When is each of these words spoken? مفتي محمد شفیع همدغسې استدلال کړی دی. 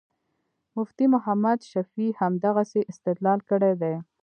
مفتي 0.75 1.05
محمد 1.15 1.59
شفیع 1.71 2.11
همدغسې 2.21 2.79
استدلال 2.91 3.39
کړی 3.49 3.73
دی. 3.81 3.95